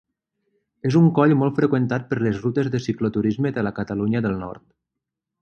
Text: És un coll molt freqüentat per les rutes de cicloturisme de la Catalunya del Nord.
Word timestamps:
És 0.89 0.95
un 0.99 1.09
coll 1.19 1.35
molt 1.41 1.59
freqüentat 1.59 2.07
per 2.13 2.19
les 2.29 2.41
rutes 2.47 2.71
de 2.77 2.81
cicloturisme 2.87 3.53
de 3.59 3.67
la 3.69 3.75
Catalunya 3.83 4.25
del 4.29 4.43
Nord. 4.43 4.67